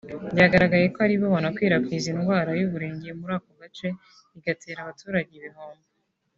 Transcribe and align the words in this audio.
byagaragaye 0.33 0.85
ko 0.93 0.97
ari 1.05 1.15
bo 1.19 1.27
banakwirakwiza 1.35 2.07
indwara 2.13 2.51
y’uburenge 2.59 3.09
muri 3.19 3.33
ako 3.37 3.49
gace 3.59 3.87
bigatera 4.33 4.79
abaturage 4.81 5.33
ibihombo 5.35 5.85